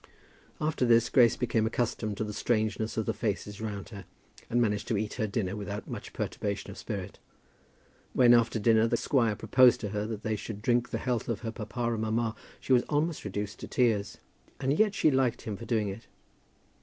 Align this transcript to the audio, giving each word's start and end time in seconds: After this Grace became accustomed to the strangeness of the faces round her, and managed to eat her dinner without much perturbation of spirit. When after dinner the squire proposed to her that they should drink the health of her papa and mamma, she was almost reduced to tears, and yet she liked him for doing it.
After 0.59 0.83
this 0.83 1.09
Grace 1.09 1.35
became 1.37 1.67
accustomed 1.67 2.17
to 2.17 2.23
the 2.23 2.33
strangeness 2.33 2.97
of 2.97 3.05
the 3.05 3.13
faces 3.13 3.61
round 3.61 3.89
her, 3.89 4.05
and 4.49 4.59
managed 4.59 4.87
to 4.87 4.97
eat 4.97 5.13
her 5.21 5.27
dinner 5.27 5.55
without 5.55 5.87
much 5.87 6.11
perturbation 6.11 6.71
of 6.71 6.79
spirit. 6.79 7.19
When 8.13 8.33
after 8.33 8.57
dinner 8.57 8.87
the 8.87 8.97
squire 8.97 9.35
proposed 9.35 9.79
to 9.81 9.89
her 9.89 10.07
that 10.07 10.23
they 10.23 10.35
should 10.35 10.63
drink 10.63 10.89
the 10.89 10.97
health 10.97 11.29
of 11.29 11.41
her 11.41 11.51
papa 11.51 11.93
and 11.93 12.01
mamma, 12.01 12.35
she 12.59 12.73
was 12.73 12.81
almost 12.89 13.23
reduced 13.23 13.59
to 13.59 13.67
tears, 13.67 14.17
and 14.59 14.79
yet 14.79 14.95
she 14.95 15.11
liked 15.11 15.43
him 15.43 15.55
for 15.55 15.65
doing 15.65 15.87
it. 15.89 16.07